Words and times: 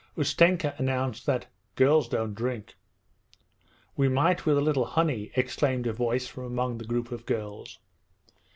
Ustenka 0.17 0.73
announced 0.79 1.27
that 1.27 1.45
girls 1.75 2.07
don't 2.09 2.33
drink. 2.33 2.73
'We 3.95 4.09
might 4.09 4.47
with 4.47 4.57
a 4.57 4.59
little 4.59 4.85
honey,' 4.85 5.29
exclaimed 5.35 5.85
a 5.85 5.93
voice 5.93 6.25
from 6.27 6.45
among 6.45 6.79
the 6.79 6.85
group 6.85 7.11
of 7.11 7.27
girls. 7.27 7.77